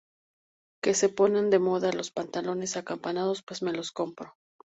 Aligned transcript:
Que 0.83 0.91
se 0.99 1.09
ponen 1.09 1.51
de 1.51 1.59
moda 1.59 1.93
los 1.93 2.09
pantalones 2.09 2.75
acampanados 2.75 3.43
pues 3.43 3.61
me 3.61 3.71
los 3.71 3.91
compro 3.91 4.35